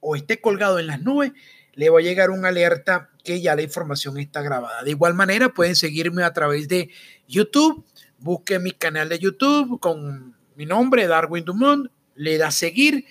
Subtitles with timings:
[0.00, 1.32] o esté colgado en las nubes,
[1.72, 4.82] le va a llegar un alerta que ya la información está grabada.
[4.82, 6.90] De igual manera, pueden seguirme a través de
[7.26, 7.84] YouTube.
[8.18, 13.04] Busquen mi canal de YouTube con mi nombre, Darwin Dumont, le da seguir,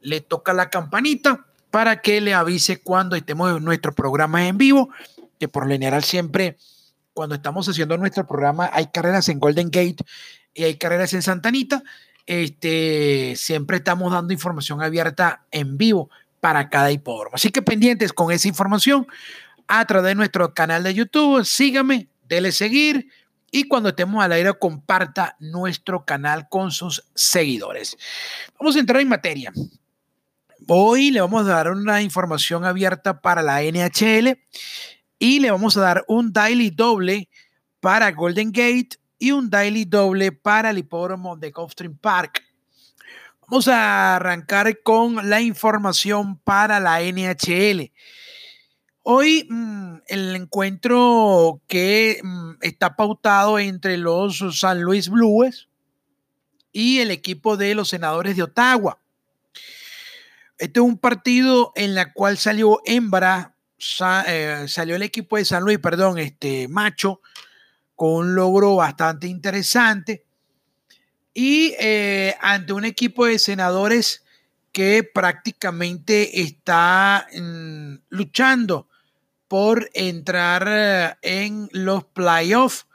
[0.00, 4.90] le toca la campanita para que le avise cuando estemos en nuestro programa en vivo,
[5.38, 6.56] que por lo general siempre
[7.14, 10.04] cuando estamos haciendo nuestro programa hay carreras en Golden Gate
[10.54, 11.82] y hay carreras en Santanita,
[12.26, 16.10] este, siempre estamos dando información abierta en vivo
[16.40, 17.36] para cada hipódromo.
[17.36, 19.06] Así que pendientes con esa información
[19.66, 23.08] a través de nuestro canal de YouTube, sígame, dele seguir,
[23.54, 27.96] y cuando estemos al aire comparta nuestro canal con sus seguidores.
[28.58, 29.52] Vamos a entrar en materia.
[30.66, 34.38] Hoy le vamos a dar una información abierta para la NHL
[35.18, 37.28] y le vamos a dar un daily doble
[37.78, 42.42] para Golden Gate y un daily doble para el hipódromo de Gulfstream Park.
[43.42, 47.92] Vamos a arrancar con la información para la NHL.
[49.04, 55.68] Hoy mm, el encuentro que mm, está pautado entre los San Luis Blues
[56.70, 59.00] y el equipo de los senadores de Ottawa.
[60.56, 63.56] Este es un partido en el cual salió hembra,
[64.28, 67.20] eh, salió el equipo de San Luis, perdón, este macho,
[67.96, 70.24] con un logro bastante interesante.
[71.34, 74.22] Y eh, ante un equipo de senadores
[74.70, 78.86] que prácticamente está mm, luchando
[79.52, 82.86] por entrar eh, en los playoffs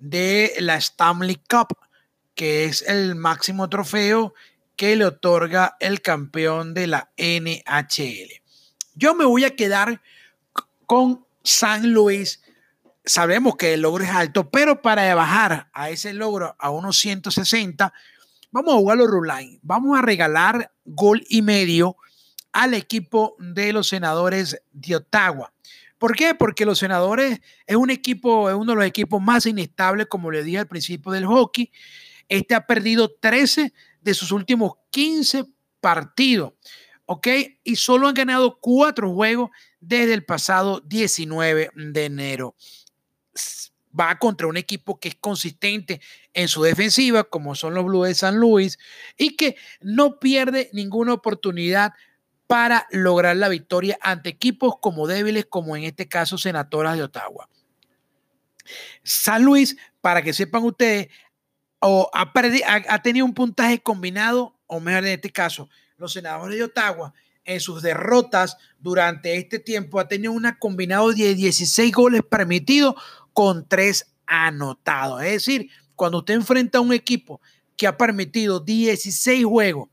[0.00, 1.78] de la Stanley Cup,
[2.34, 4.34] que es el máximo trofeo
[4.74, 8.42] que le otorga el campeón de la NHL.
[8.96, 10.02] Yo me voy a quedar
[10.86, 12.42] con San Luis.
[13.04, 17.92] Sabemos que el logro es alto, pero para bajar a ese logro a unos 160,
[18.50, 19.60] vamos a jugarlo Ruline.
[19.62, 21.96] Vamos a regalar gol y medio
[22.50, 25.52] al equipo de los senadores de Ottawa.
[26.02, 26.34] ¿Por qué?
[26.34, 30.42] Porque los senadores es un equipo, es uno de los equipos más inestables, como le
[30.42, 31.70] dije al principio del hockey.
[32.28, 35.44] Este ha perdido 13 de sus últimos 15
[35.80, 36.54] partidos,
[37.06, 37.28] ¿ok?
[37.62, 42.56] Y solo han ganado cuatro juegos desde el pasado 19 de enero.
[43.96, 46.00] Va contra un equipo que es consistente
[46.34, 48.76] en su defensiva, como son los Blues de San Luis,
[49.16, 51.92] y que no pierde ninguna oportunidad
[52.46, 57.48] para lograr la victoria ante equipos como débiles, como en este caso Senatoras de Ottawa.
[59.02, 61.08] San Luis, para que sepan ustedes,
[61.80, 67.12] ha, tenido un puntaje combinado, o mejor en este caso, los senadores de Ottawa
[67.44, 72.94] en sus derrotas durante este tiempo ha tenido un combinado de 16 goles permitidos
[73.32, 75.22] con 3 anotados.
[75.22, 77.40] Es decir, cuando usted enfrenta a un equipo
[77.76, 79.88] que ha permitido 16 juegos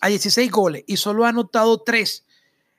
[0.00, 2.24] a 16 goles y solo ha anotado 3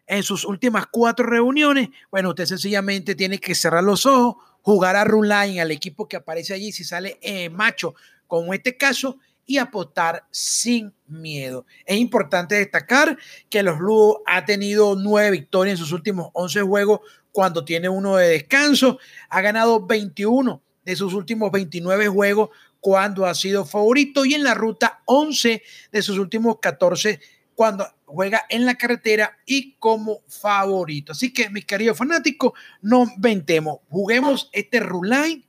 [0.08, 5.04] en sus últimas cuatro reuniones, bueno, usted sencillamente tiene que cerrar los ojos, jugar a
[5.04, 7.96] run line al equipo que aparece allí, si sale eh, macho,
[8.28, 9.18] como este caso,
[9.48, 11.66] y apostar sin miedo.
[11.86, 13.18] Es importante destacar
[13.50, 17.02] que los Blues ha tenido nueve victorias en sus últimos 11 juegos
[17.32, 18.98] cuando tiene uno de descanso.
[19.30, 22.50] Ha ganado 21 de sus últimos 29 juegos
[22.86, 27.20] cuando ha sido favorito y en la ruta 11 de sus últimos 14
[27.56, 31.14] cuando juega en la carretera y como favorito.
[31.14, 32.52] Así que, mis queridos fanáticos,
[32.84, 35.44] no ventemos, juguemos este line,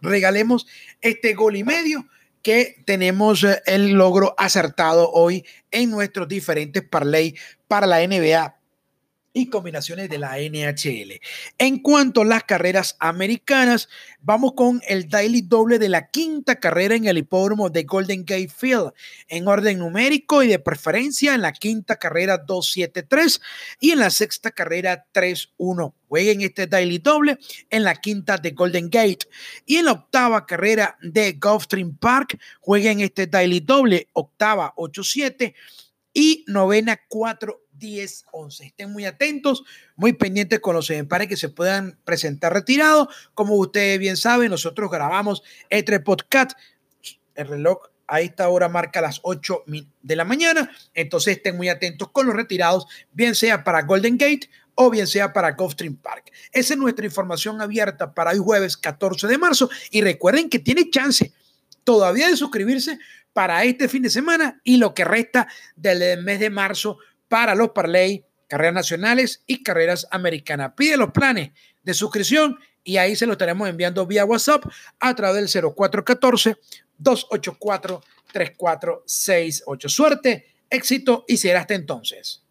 [0.00, 0.68] regalemos
[1.00, 2.06] este gol y medio
[2.40, 7.34] que tenemos eh, el logro acertado hoy en nuestros diferentes parlay
[7.66, 8.54] para la NBA
[9.36, 11.20] y combinaciones de la NHL.
[11.58, 13.88] En cuanto a las carreras americanas,
[14.22, 18.52] vamos con el daily doble de la quinta carrera en el hipódromo de Golden Gate
[18.56, 18.92] Field,
[19.26, 23.40] en orden numérico y de preferencia en la quinta carrera 273
[23.80, 25.94] y en la sexta carrera 31.
[26.08, 27.36] Jueguen este daily doble
[27.70, 29.26] en la quinta de Golden Gate
[29.66, 32.38] y en la octava carrera de Gulfstream Park.
[32.60, 35.56] Jueguen este daily doble, octava 87
[36.12, 38.66] y novena 4 10, 11.
[38.66, 39.64] Estén muy atentos,
[39.96, 43.08] muy pendientes con los empares que se puedan presentar retirados.
[43.34, 46.52] Como ustedes bien saben, nosotros grabamos este podcast.
[47.34, 49.64] El reloj a esta hora marca las 8
[50.02, 50.70] de la mañana.
[50.94, 55.32] Entonces estén muy atentos con los retirados, bien sea para Golden Gate o bien sea
[55.32, 56.32] para Gulfstream Park.
[56.52, 59.70] Esa es nuestra información abierta para hoy jueves 14 de marzo.
[59.90, 61.32] Y recuerden que tiene chance
[61.84, 62.98] todavía de suscribirse
[63.32, 66.98] para este fin de semana y lo que resta del mes de marzo
[67.28, 70.72] para los parlay, carreras nacionales y carreras americanas.
[70.76, 71.50] Pide los planes
[71.82, 74.64] de suscripción y ahí se lo estaremos enviando vía WhatsApp
[75.00, 76.56] a través del 0414
[76.98, 79.88] 284 3468.
[79.88, 82.43] Suerte, éxito y será hasta entonces.